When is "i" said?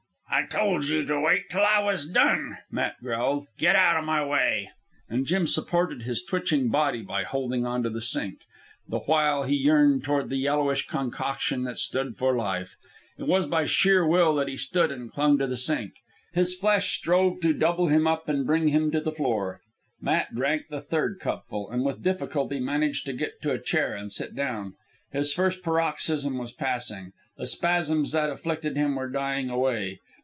0.33-0.45, 1.63-1.79